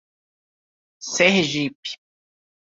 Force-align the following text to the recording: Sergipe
Sergipe 1.11 1.91